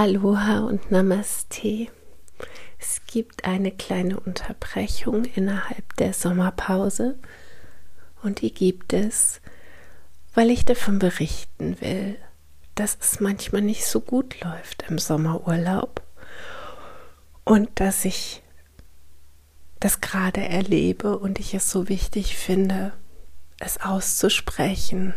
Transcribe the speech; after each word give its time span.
Aloha 0.00 0.60
und 0.60 0.92
Namaste. 0.92 1.88
Es 2.78 3.00
gibt 3.08 3.44
eine 3.44 3.72
kleine 3.72 4.20
Unterbrechung 4.20 5.24
innerhalb 5.24 5.96
der 5.96 6.12
Sommerpause 6.12 7.18
und 8.22 8.40
die 8.40 8.54
gibt 8.54 8.92
es, 8.92 9.40
weil 10.34 10.50
ich 10.50 10.64
davon 10.64 11.00
berichten 11.00 11.80
will, 11.80 12.14
dass 12.76 12.96
es 13.00 13.18
manchmal 13.18 13.62
nicht 13.62 13.86
so 13.86 14.00
gut 14.00 14.40
läuft 14.40 14.84
im 14.88 15.00
Sommerurlaub 15.00 16.00
und 17.42 17.68
dass 17.80 18.04
ich 18.04 18.40
das 19.80 20.00
gerade 20.00 20.42
erlebe 20.42 21.18
und 21.18 21.40
ich 21.40 21.54
es 21.54 21.72
so 21.72 21.88
wichtig 21.88 22.36
finde, 22.36 22.92
es 23.58 23.80
auszusprechen 23.80 25.12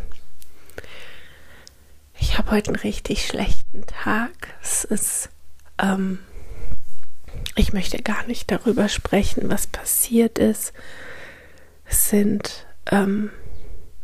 ich 2.21 2.37
habe 2.37 2.51
heute 2.51 2.69
einen 2.69 2.79
richtig 2.79 3.25
schlechten 3.25 3.85
Tag. 3.87 4.53
Es 4.61 4.83
ist, 4.83 5.29
ähm, 5.79 6.19
ich 7.55 7.73
möchte 7.73 8.01
gar 8.01 8.25
nicht 8.27 8.51
darüber 8.51 8.87
sprechen, 8.89 9.49
was 9.49 9.67
passiert 9.67 10.37
ist. 10.37 10.71
Es 11.83 12.09
sind, 12.09 12.67
ähm, 12.89 13.31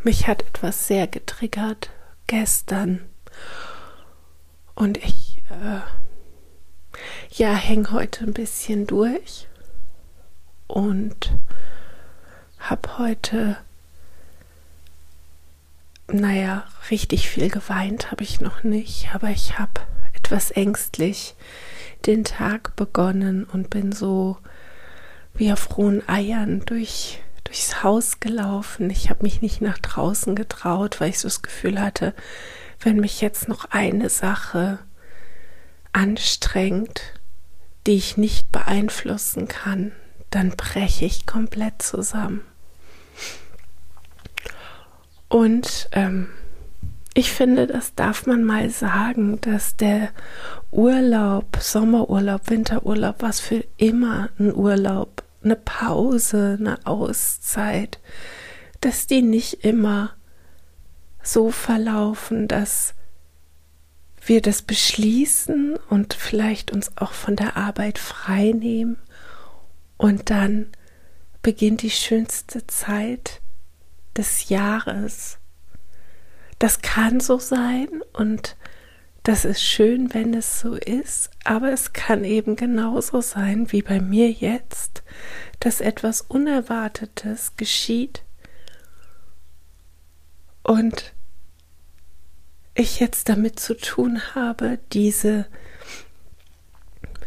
mich 0.04 0.28
hat 0.28 0.42
etwas 0.42 0.88
sehr 0.88 1.08
getriggert 1.08 1.92
gestern 2.26 3.08
und 4.74 4.98
ich, 4.98 5.44
äh, 5.50 5.82
ja, 7.32 7.54
hänge 7.54 7.92
heute 7.92 8.26
ein 8.26 8.34
bisschen 8.34 8.88
durch 8.88 9.48
und 10.66 11.32
habe 12.58 12.98
heute 12.98 13.58
naja, 16.12 16.66
richtig 16.90 17.30
viel 17.30 17.50
geweint 17.50 18.12
habe 18.12 18.24
ich 18.24 18.40
noch 18.40 18.64
nicht, 18.64 19.10
aber 19.14 19.30
ich 19.30 19.60
habe 19.60 19.82
etwas 20.14 20.52
ängstlich 20.52 21.36
den 22.06 22.24
Tag 22.24 22.76
begonnen 22.76 23.44
und 23.44 23.70
bin 23.70 23.92
so 23.92 24.38
wie 25.34 25.52
auf 25.52 25.60
frohen 25.60 26.08
Eiern 26.08 26.62
durch, 26.66 27.22
durchs 27.44 27.84
Haus 27.84 28.20
gelaufen. 28.20 28.90
Ich 28.90 29.10
habe 29.10 29.24
mich 29.24 29.42
nicht 29.42 29.62
nach 29.62 29.78
draußen 29.78 30.36
getraut, 30.36 31.00
weil 31.00 31.10
ich 31.10 31.20
so 31.20 31.28
das 31.28 31.42
Gefühl 31.42 31.80
hatte, 31.80 32.14
wenn 32.80 32.98
mich 32.98 33.22
jetzt 33.22 33.48
noch 33.48 33.66
eine 33.66 34.10
Sache 34.10 34.80
anstrengt, 35.94 37.02
die 37.86 37.96
ich 37.96 38.18
nicht 38.18 38.52
beeinflussen 38.52 39.48
kann, 39.48 39.92
dann 40.30 40.52
breche 40.52 41.06
ich 41.06 41.26
komplett 41.26 41.82
zusammen. 41.82 42.42
Und 45.30 45.90
ähm, 45.92 46.30
ich 47.14 47.32
finde, 47.32 47.68
das 47.68 47.96
darf 47.96 48.28
man 48.28 48.44
mal 48.44 48.70
sagen, 48.70 49.42
dass 49.42 49.76
der 49.76 50.10
Urlaub, 50.72 51.58
Sommerurlaub, 51.60 52.50
Winterurlaub, 52.50 53.16
was 53.20 53.40
für 53.40 53.66
immer 53.78 54.30
ein 54.40 54.54
Urlaub, 54.54 55.24
eine 55.44 55.56
Pause, 55.56 56.58
eine 56.60 56.86
Auszeit, 56.86 58.00
dass 58.82 59.08
die 59.08 59.22
nicht 59.22 59.66
immer 59.66 60.12
so 61.24 61.52
verlaufen, 61.52 62.48
dass 62.48 62.94
wir 64.24 64.42
das 64.42 64.62
beschließen 64.62 65.78
und 65.90 66.14
vielleicht 66.14 66.72
uns 66.72 66.92
auch 66.98 67.14
von 67.14 67.36
der 67.36 67.58
Arbeit 67.58 67.98
frei 67.98 68.52
nehmen 68.52 68.98
und 69.98 70.30
dann 70.30 70.68
beginnt 71.42 71.82
die 71.82 71.90
schönste 71.90 72.68
Zeit 72.68 73.42
des 74.18 74.50
Jahres. 74.50 75.38
Das 76.60 76.82
kann 76.82 77.20
so 77.20 77.38
sein 77.38 77.88
und 78.14 78.56
das 79.24 79.44
ist 79.44 79.62
schön, 79.62 80.14
wenn 80.14 80.34
es 80.34 80.62
so 80.62 80.76
ist, 80.76 81.30
aber 81.44 81.72
es 81.72 81.92
kann 81.92 82.24
eben 82.24 82.56
genauso 82.56 83.20
sein 83.20 83.72
wie 83.72 83.82
bei 83.82 84.00
mir 84.00 84.32
jetzt, 84.32 85.04
dass 85.60 85.82
etwas 85.82 86.22
Unerwartetes 86.22 87.58
geschieht 87.58 88.24
und 90.64 91.14
ich 92.74 93.00
jetzt 93.00 93.28
damit 93.28 93.60
zu 93.60 93.76
tun 93.76 94.34
habe, 94.34 94.80
diese 94.94 95.48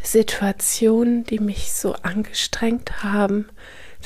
Situationen, 0.02 1.24
die 1.24 1.38
mich 1.38 1.72
so 1.72 1.92
angestrengt 1.94 3.02
haben, 3.02 3.48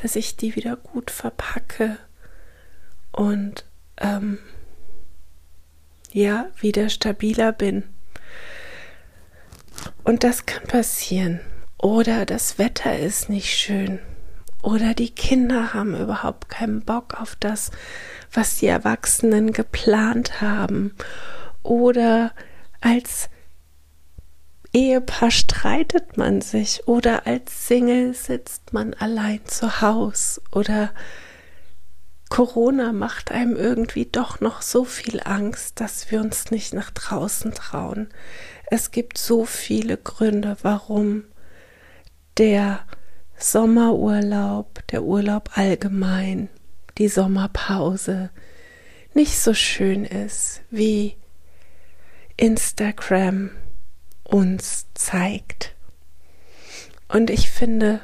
dass 0.03 0.17
ich 0.17 0.37
die 0.37 0.57
wieder 0.57 0.77
gut 0.77 1.11
verpacke 1.11 1.99
und 3.15 3.65
ähm, 3.99 4.39
ja, 6.13 6.47
wieder 6.61 6.89
stabiler 6.89 7.53
bin. 7.53 7.85
Und 10.05 10.25
das 10.25 10.47
kann 10.47 10.65
passieren. 10.65 11.41
Oder 11.79 12.27
das 12.27 12.59
Wetter 12.59 12.99
ist 12.99 13.29
nicht 13.29 13.57
schön. 13.57 13.99
Oder 14.63 14.95
die 14.95 15.11
Kinder 15.11 15.75
haben 15.75 15.95
überhaupt 15.95 16.49
keinen 16.49 16.83
Bock 16.83 17.21
auf 17.21 17.37
das, 17.39 17.71
was 18.33 18.57
die 18.57 18.67
Erwachsenen 18.67 19.53
geplant 19.53 20.41
haben. 20.41 20.95
Oder 21.63 22.33
als 22.81 23.29
Ehepaar 24.73 25.31
streitet 25.31 26.17
man 26.17 26.41
sich. 26.41 26.89
Oder 26.89 27.27
als 27.27 27.69
Single 27.69 28.15
sitzt 28.15 28.73
man 28.73 28.95
allein 28.95 29.45
zu 29.45 29.81
Hause. 29.81 30.41
Oder 30.53 30.91
Corona 32.35 32.91
macht 32.93 33.31
einem 33.31 33.55
irgendwie 33.55 34.07
doch 34.07 34.41
noch 34.41 34.61
so 34.61 34.85
viel 34.85 35.21
Angst, 35.25 35.79
dass 35.79 36.11
wir 36.11 36.21
uns 36.21 36.51
nicht 36.51 36.75
nach 36.75 36.91
draußen 36.91 37.55
trauen. 37.55 38.09
Es 38.67 38.91
gibt 38.91 39.19
so 39.19 39.45
viele 39.45 39.97
Gründe, 39.97 40.57
warum 40.63 41.27
der 42.37 42.81
Sommerurlaub, 43.39 44.85
der 44.89 45.05
Urlaub 45.05 45.51
allgemein, 45.55 46.49
die 46.99 47.07
Sommerpause 47.07 48.31
nicht 49.15 49.39
so 49.39 49.55
schön 49.55 50.05
ist, 50.05 50.63
wie 50.71 51.15
Instagram 52.37 53.51
uns 54.25 54.87
zeigt. 54.95 55.77
Und 57.07 57.31
ich 57.31 57.49
finde, 57.49 58.01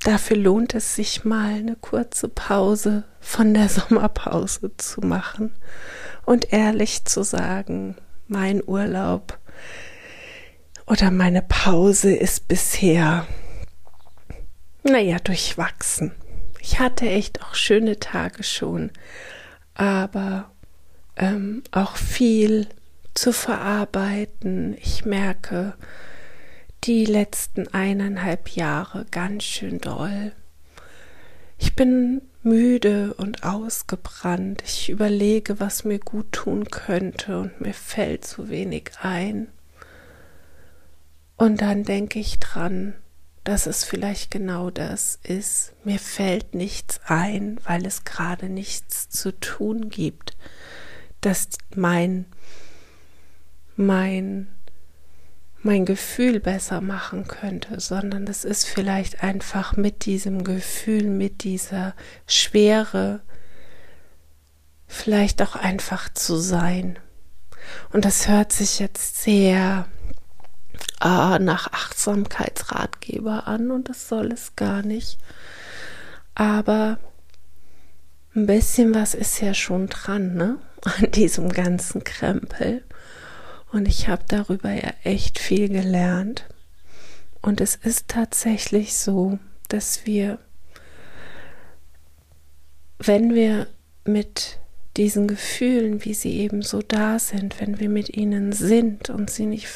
dafür 0.00 0.36
lohnt 0.36 0.74
es 0.74 0.94
sich 0.94 1.24
mal 1.24 1.54
eine 1.54 1.76
kurze 1.76 2.28
Pause 2.28 3.04
von 3.20 3.54
der 3.54 3.68
Sommerpause 3.68 4.76
zu 4.76 5.00
machen 5.00 5.54
und 6.24 6.52
ehrlich 6.52 7.04
zu 7.04 7.22
sagen, 7.22 7.96
mein 8.26 8.62
Urlaub 8.62 9.38
oder 10.86 11.10
meine 11.10 11.42
Pause 11.42 12.14
ist 12.14 12.48
bisher, 12.48 13.26
naja, 14.82 15.18
durchwachsen. 15.18 16.12
Ich 16.60 16.78
hatte 16.78 17.08
echt 17.08 17.42
auch 17.42 17.54
schöne 17.54 17.98
Tage 17.98 18.42
schon, 18.42 18.90
aber 19.74 20.50
ähm, 21.16 21.62
auch 21.72 21.96
viel 21.96 22.68
zu 23.14 23.32
verarbeiten. 23.32 24.76
Ich 24.78 25.04
merke, 25.04 25.74
die 26.84 27.04
letzten 27.04 27.68
eineinhalb 27.68 28.50
Jahre 28.50 29.06
ganz 29.10 29.44
schön 29.44 29.78
doll. 29.78 30.32
Ich 31.58 31.74
bin 31.74 32.22
müde 32.42 33.14
und 33.14 33.44
ausgebrannt. 33.44 34.62
Ich 34.64 34.88
überlege, 34.88 35.60
was 35.60 35.84
mir 35.84 35.98
gut 35.98 36.32
tun 36.32 36.70
könnte 36.70 37.40
und 37.40 37.60
mir 37.60 37.74
fällt 37.74 38.24
zu 38.24 38.48
wenig 38.48 38.92
ein. 39.02 39.48
Und 41.36 41.60
dann 41.60 41.84
denke 41.84 42.18
ich 42.18 42.38
dran, 42.38 42.94
dass 43.44 43.66
es 43.66 43.84
vielleicht 43.84 44.30
genau 44.30 44.70
das 44.70 45.18
ist. 45.22 45.72
Mir 45.84 45.98
fällt 45.98 46.54
nichts 46.54 47.00
ein, 47.06 47.58
weil 47.64 47.86
es 47.86 48.04
gerade 48.04 48.48
nichts 48.48 49.08
zu 49.08 49.32
tun 49.38 49.88
gibt, 49.88 50.36
dass 51.20 51.48
mein 51.74 52.26
mein 53.76 54.48
mein 55.62 55.84
Gefühl 55.84 56.40
besser 56.40 56.80
machen 56.80 57.26
könnte, 57.26 57.80
sondern 57.80 58.26
es 58.26 58.44
ist 58.44 58.66
vielleicht 58.66 59.22
einfach 59.22 59.76
mit 59.76 60.04
diesem 60.04 60.44
Gefühl, 60.44 61.04
mit 61.04 61.42
dieser 61.44 61.94
Schwere, 62.26 63.20
vielleicht 64.86 65.42
auch 65.42 65.56
einfach 65.56 66.12
zu 66.12 66.36
sein. 66.36 66.98
Und 67.92 68.04
das 68.04 68.28
hört 68.28 68.52
sich 68.52 68.78
jetzt 68.78 69.22
sehr 69.22 69.86
äh, 71.02 71.38
nach 71.38 71.72
Achtsamkeitsratgeber 71.72 73.46
an 73.46 73.70
und 73.70 73.88
das 73.88 74.08
soll 74.08 74.32
es 74.32 74.56
gar 74.56 74.82
nicht. 74.82 75.18
Aber 76.34 76.98
ein 78.34 78.46
bisschen 78.46 78.94
was 78.94 79.14
ist 79.14 79.40
ja 79.40 79.54
schon 79.54 79.88
dran, 79.88 80.34
ne? 80.34 80.58
An 80.82 81.10
diesem 81.10 81.48
ganzen 81.48 82.04
Krempel. 82.04 82.84
Und 83.70 83.86
ich 83.86 84.08
habe 84.08 84.22
darüber 84.26 84.72
ja 84.72 84.92
echt 85.04 85.38
viel 85.38 85.68
gelernt. 85.68 86.44
Und 87.42 87.60
es 87.60 87.76
ist 87.76 88.08
tatsächlich 88.08 88.96
so, 88.96 89.38
dass 89.68 90.06
wir, 90.06 90.38
wenn 92.98 93.34
wir 93.34 93.68
mit 94.04 94.58
diesen 94.96 95.28
Gefühlen, 95.28 96.04
wie 96.04 96.14
sie 96.14 96.38
eben 96.38 96.62
so 96.62 96.82
da 96.82 97.18
sind, 97.18 97.60
wenn 97.60 97.78
wir 97.78 97.88
mit 97.88 98.16
ihnen 98.16 98.52
sind 98.52 99.10
und 99.10 99.30
sie 99.30 99.46
nicht 99.46 99.68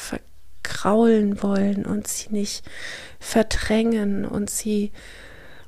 kraulen 0.63 1.41
wollen 1.41 1.85
und 1.85 2.07
sie 2.07 2.29
nicht 2.31 2.65
verdrängen 3.19 4.25
und 4.25 4.49
sie 4.49 4.91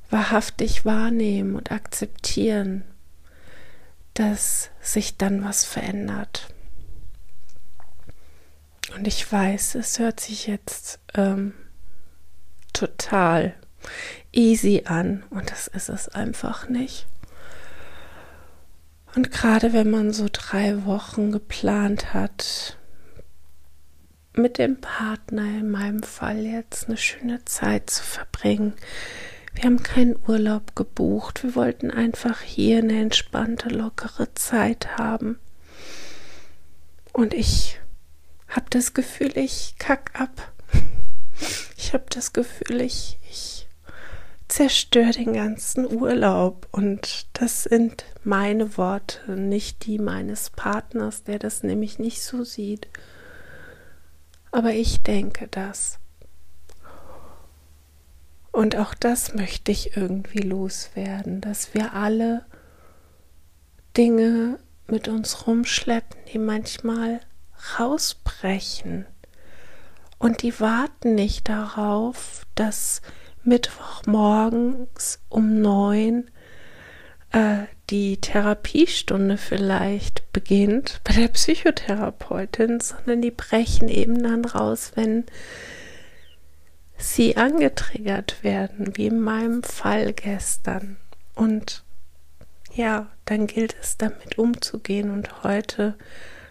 wahrhaftig 0.09 0.83
wahrnehmen 0.85 1.55
und 1.55 1.71
akzeptieren, 1.71 2.83
dass 4.13 4.69
sich 4.81 5.17
dann 5.17 5.43
was 5.43 5.65
verändert. 5.65 6.54
Und 8.93 9.07
ich 9.07 9.31
weiß, 9.31 9.75
es 9.75 9.99
hört 9.99 10.19
sich 10.19 10.47
jetzt 10.47 10.99
ähm, 11.15 11.53
total 12.73 13.55
easy 14.31 14.83
an 14.85 15.23
und 15.29 15.49
das 15.51 15.67
ist 15.67 15.89
es 15.89 16.09
einfach 16.09 16.69
nicht. 16.69 17.07
Und 19.15 19.31
gerade 19.31 19.71
wenn 19.73 19.89
man 19.89 20.11
so 20.11 20.27
drei 20.31 20.85
Wochen 20.85 21.31
geplant 21.31 22.13
hat, 22.13 22.77
mit 24.37 24.57
dem 24.57 24.81
Partner, 24.81 25.43
in 25.43 25.71
meinem 25.71 26.03
Fall 26.03 26.45
jetzt 26.45 26.87
eine 26.87 26.97
schöne 26.97 27.45
Zeit 27.45 27.89
zu 27.89 28.03
verbringen. 28.03 28.73
Wir 29.53 29.63
haben 29.63 29.83
keinen 29.83 30.17
Urlaub 30.27 30.75
gebucht. 30.75 31.43
Wir 31.43 31.55
wollten 31.55 31.91
einfach 31.91 32.41
hier 32.41 32.79
eine 32.79 32.99
entspannte, 32.99 33.69
lockere 33.69 34.33
Zeit 34.33 34.97
haben. 34.97 35.39
Und 37.13 37.33
ich 37.33 37.79
habe 38.55 38.65
das 38.69 38.93
Gefühl, 38.93 39.37
ich 39.37 39.75
kack 39.77 40.11
ab. 40.13 40.51
Ich 41.77 41.93
habe 41.93 42.05
das 42.09 42.33
Gefühl, 42.33 42.81
ich, 42.81 43.17
ich 43.29 43.67
zerstöre 44.47 45.11
den 45.11 45.33
ganzen 45.33 45.85
Urlaub. 45.85 46.67
Und 46.71 47.27
das 47.33 47.63
sind 47.63 48.05
meine 48.23 48.77
Worte, 48.77 49.33
nicht 49.33 49.85
die 49.85 49.99
meines 49.99 50.49
Partners, 50.49 51.23
der 51.23 51.39
das 51.39 51.63
nämlich 51.63 51.99
nicht 51.99 52.23
so 52.23 52.43
sieht. 52.43 52.87
Aber 54.51 54.71
ich 54.71 55.03
denke 55.03 55.47
das. 55.49 55.99
Und 58.51 58.77
auch 58.77 58.93
das 58.93 59.33
möchte 59.33 59.73
ich 59.73 59.97
irgendwie 59.97 60.39
loswerden, 60.39 61.41
dass 61.41 61.73
wir 61.73 61.93
alle 61.93 62.45
Dinge 63.97 64.59
mit 64.87 65.09
uns 65.09 65.45
rumschleppen, 65.45 66.17
die 66.31 66.39
manchmal 66.39 67.19
rausbrechen. 67.79 69.05
Und 70.17 70.41
die 70.41 70.59
warten 70.59 71.15
nicht 71.15 71.49
darauf, 71.49 72.45
dass 72.55 73.01
Mittwochmorgens 73.43 75.19
um 75.29 75.61
neun 75.61 76.29
äh, 77.31 77.65
die 77.89 78.17
Therapiestunde 78.17 79.37
vielleicht 79.37 80.31
beginnt 80.31 81.01
bei 81.03 81.13
der 81.13 81.27
Psychotherapeutin, 81.27 82.79
sondern 82.79 83.21
die 83.21 83.31
brechen 83.31 83.89
eben 83.89 84.23
dann 84.23 84.45
raus, 84.45 84.93
wenn 84.95 85.25
sie 86.97 87.37
angetriggert 87.37 88.43
werden, 88.43 88.97
wie 88.97 89.07
in 89.07 89.19
meinem 89.19 89.63
Fall 89.63 90.13
gestern. 90.13 90.97
Und 91.35 91.83
ja, 92.73 93.07
dann 93.25 93.47
gilt 93.47 93.75
es 93.79 93.97
damit 93.97 94.37
umzugehen. 94.37 95.11
Und 95.11 95.43
heute 95.43 95.95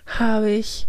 habe 0.07 0.51
ich 0.51 0.87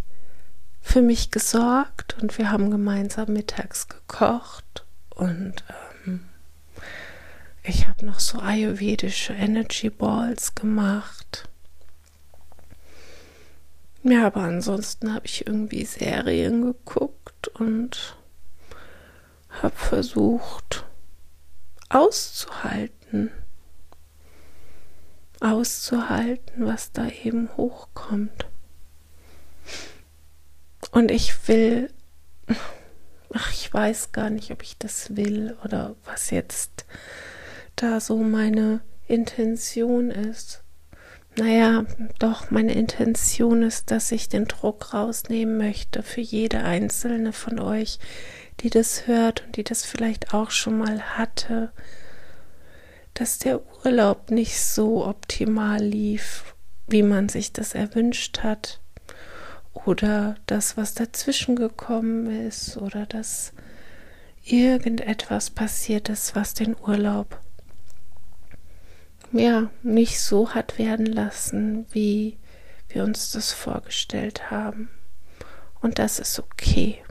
für 0.86 1.02
mich 1.02 1.32
gesorgt 1.32 2.16
und 2.22 2.38
wir 2.38 2.52
haben 2.52 2.70
gemeinsam 2.70 3.34
mittags 3.34 3.88
gekocht 3.88 4.86
und 5.10 5.56
ähm, 6.06 6.30
ich 7.64 7.88
habe 7.88 8.06
noch 8.06 8.20
so 8.20 8.38
ayurvedische 8.38 9.34
Energy 9.34 9.90
Balls 9.90 10.54
gemacht. 10.54 11.50
Ja, 14.04 14.28
aber 14.28 14.42
ansonsten 14.42 15.14
habe 15.14 15.26
ich 15.26 15.48
irgendwie 15.48 15.84
Serien 15.86 16.62
geguckt 16.62 17.48
und 17.48 18.16
habe 19.64 19.76
versucht 19.76 20.86
auszuhalten. 21.90 23.32
Auszuhalten, 25.42 26.68
was 26.68 26.92
da 26.92 27.08
eben 27.10 27.50
hochkommt. 27.58 28.46
Und 30.96 31.12
ich 31.12 31.50
will, 31.50 31.90
ach, 33.34 33.52
ich 33.52 33.74
weiß 33.74 34.14
gar 34.14 34.30
nicht, 34.30 34.50
ob 34.52 34.64
ich 34.64 34.78
das 34.78 35.18
will 35.18 35.58
oder 35.66 35.98
was 36.06 36.30
jetzt 36.30 36.86
da 37.76 38.00
so 38.00 38.16
meine 38.20 38.80
Intention 39.06 40.10
ist. 40.10 40.64
Naja, 41.36 41.84
doch, 42.18 42.50
meine 42.50 42.74
Intention 42.74 43.62
ist, 43.62 43.92
dass 43.92 44.14
ich 44.14 44.30
den 44.30 44.46
Druck 44.46 44.94
rausnehmen 44.94 45.58
möchte 45.58 46.02
für 46.02 46.22
jede 46.22 46.64
einzelne 46.64 47.34
von 47.34 47.60
euch, 47.60 48.00
die 48.62 48.70
das 48.70 49.06
hört 49.06 49.46
und 49.46 49.58
die 49.58 49.66
das 49.66 49.84
vielleicht 49.84 50.34
auch 50.34 50.50
schon 50.50 50.78
mal 50.78 51.02
hatte, 51.18 51.74
dass 53.14 53.38
der 53.38 53.60
Urlaub 53.84 54.32
nicht 54.32 54.62
so 54.62 55.06
optimal 55.06 55.84
lief, 55.84 56.56
wie 56.88 57.04
man 57.04 57.28
sich 57.28 57.52
das 57.52 57.76
erwünscht 57.76 58.44
hat, 58.44 58.80
oder 59.76 60.36
das, 60.48 60.78
was 60.78 60.94
dazwischen 60.94 61.56
gekommen 61.56 62.48
ist, 62.48 62.78
oder 62.78 63.06
dass 63.06 63.54
irgendetwas 64.44 65.50
passiert 65.50 66.10
ist, 66.10 66.36
was 66.36 66.54
den 66.54 66.76
Urlaub 66.80 67.40
ja, 69.32 69.70
nicht 69.84 70.20
so 70.22 70.54
hat 70.54 70.78
werden 70.80 71.06
lassen, 71.06 71.86
wie 71.92 72.38
wir 72.88 73.04
uns 73.04 73.32
das 73.32 73.52
vorgestellt 73.52 74.50
haben. 74.50 74.90
Und 75.82 76.00
das 76.00 76.20
ist 76.20 76.40
okay. 76.40 77.04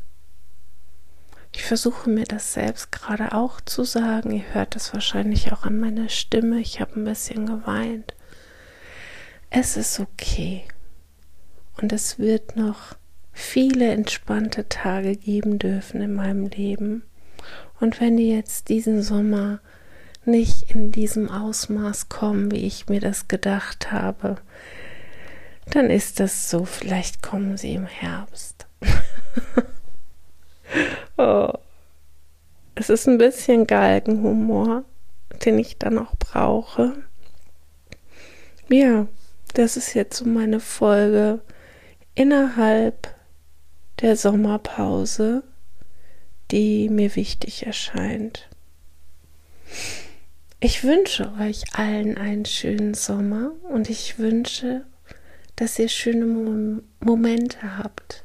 Ich 1.53 1.63
versuche 1.63 2.11
mir 2.11 2.25
das 2.25 2.53
selbst 2.53 2.91
gerade 2.91 3.33
auch 3.33 3.61
zu 3.61 3.85
sagen. 3.85 4.33
Ihr 4.33 4.55
hört 4.55 4.75
das 4.75 4.93
wahrscheinlich 4.93 5.53
auch 5.53 5.65
an 5.65 5.79
meiner 5.79 6.09
Stimme. 6.09 6.59
Ich 6.61 6.81
habe 6.81 6.99
ein 6.99 7.05
bisschen 7.05 7.47
geweint. 7.47 8.15
Es 9.51 9.77
ist 9.77 10.01
okay. 10.01 10.65
Und 11.81 11.93
es 11.93 12.19
wird 12.19 12.57
noch 12.57 12.97
viele 13.33 13.91
entspannte 13.91 14.69
Tage 14.69 15.17
geben 15.17 15.59
dürfen 15.59 16.01
in 16.01 16.15
meinem 16.15 16.47
Leben. 16.47 17.03
Und 17.81 18.01
wenn 18.01 18.19
ihr 18.19 18.37
jetzt 18.37 18.69
diesen 18.69 19.03
Sommer 19.03 19.61
nicht 20.25 20.71
in 20.71 20.93
diesem 20.93 21.31
Ausmaß 21.31 22.09
kommen, 22.09 22.51
wie 22.51 22.67
ich 22.67 22.89
mir 22.89 23.01
das 23.01 23.29
gedacht 23.29 23.93
habe, 23.93 24.37
dann 25.71 25.91
ist 25.91 26.21
das 26.21 26.51
so. 26.51 26.65
Vielleicht 26.65 27.23
kommen 27.23 27.57
sie 27.57 27.75
im 27.75 27.87
Herbst. 27.87 28.67
oh. 31.17 31.53
Es 32.77 32.91
ist 32.91 33.07
ein 33.07 33.19
bisschen 33.19 33.69
Galgenhumor, 33.69 34.83
den 35.45 35.61
ich 35.61 35.79
dann 35.79 35.99
auch 35.99 36.17
brauche. 36.19 36.93
Ja, 38.69 39.07
das 39.55 39.77
ist 39.77 39.95
jetzt 39.95 40.17
so 40.17 40.25
meine 40.25 40.59
Folge 40.59 41.41
innerhalb 42.15 43.15
der 44.01 44.17
Sommerpause, 44.17 45.43
die 46.51 46.89
mir 46.89 47.17
wichtig 47.17 47.67
erscheint. 47.67 48.49
Ich 50.61 50.85
wünsche 50.85 51.33
euch 51.41 51.63
allen 51.75 52.17
einen 52.17 52.45
schönen 52.45 52.95
Sommer 52.95 53.53
und 53.69 53.91
ich 53.91 54.19
wünsche, 54.19 54.85
dass 55.57 55.79
ihr 55.79 55.89
schöne 55.89 56.81
Momente 57.01 57.79
habt 57.79 58.25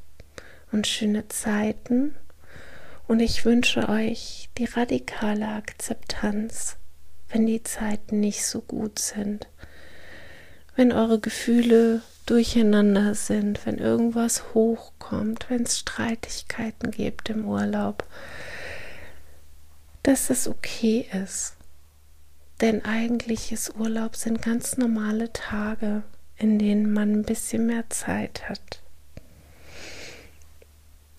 und 0.72 0.88
schöne 0.88 1.28
Zeiten. 1.28 2.16
Und 3.08 3.20
ich 3.20 3.44
wünsche 3.44 3.90
euch 3.90 4.50
die 4.58 4.66
radikale 4.66 5.48
Akzeptanz, 5.48 6.78
wenn 7.30 7.46
die 7.46 7.64
Zeiten 7.64 8.20
nicht 8.20 8.46
so 8.46 8.62
gut 8.62 9.00
sind, 9.00 9.48
wenn 10.80 10.94
eure 10.94 11.20
Gefühle 11.20 12.02
durcheinander 12.26 13.14
sind, 13.14 13.66
wenn 13.66 13.78
irgendwas 13.78 14.54
hochkommt, 14.54 15.50
wenn 15.50 15.64
es 15.64 15.80
Streitigkeiten 15.80 16.92
gibt 16.92 17.30
im 17.30 17.46
Urlaub, 17.46 18.06
dass 20.04 20.30
es 20.30 20.48
okay 20.48 21.06
ist 21.24 21.56
denn 22.62 22.84
eigentlich 22.84 23.52
ist 23.52 23.76
Urlaub 23.78 24.16
sind 24.16 24.42
ganz 24.42 24.78
normale 24.78 25.32
Tage, 25.32 26.04
in 26.38 26.60
denen 26.60 26.92
man 26.92 27.14
ein 27.14 27.24
bisschen 27.24 27.66
mehr 27.66 27.90
Zeit 27.90 28.50
hat. 28.50 28.82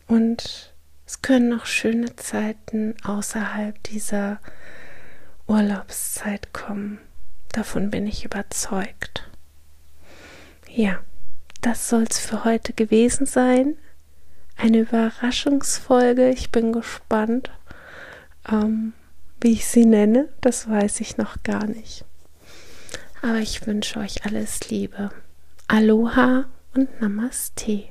Und 0.07 0.75
es 1.07 1.23
können 1.23 1.59
auch 1.59 1.67
schöne 1.67 2.15
Zeiten 2.17 2.95
außerhalb 3.05 3.83
dieser 3.85 4.39
Urlaubszeit 5.47 6.53
kommen. 6.53 6.99
Davon 7.53 7.91
bin 7.91 8.07
ich 8.07 8.25
überzeugt. 8.25 9.30
Ja, 10.73 11.01
das 11.63 11.89
soll 11.89 12.05
es 12.09 12.19
für 12.19 12.45
heute 12.45 12.73
gewesen 12.73 13.27
sein. 13.27 13.77
Eine 14.57 14.81
Überraschungsfolge. 14.81 16.31
Ich 16.31 16.53
bin 16.53 16.73
gespannt. 16.73 17.51
Ähm, 18.49 18.93
wie 19.41 19.53
ich 19.53 19.67
sie 19.67 19.85
nenne, 19.85 20.29
das 20.41 20.69
weiß 20.69 21.01
ich 21.01 21.17
noch 21.17 21.43
gar 21.43 21.67
nicht. 21.67 22.05
Aber 23.21 23.39
ich 23.39 23.67
wünsche 23.67 23.99
euch 23.99 24.25
alles 24.25 24.71
Liebe. 24.71 25.11
Aloha 25.67 26.45
und 26.75 27.01
Namaste. 27.01 27.85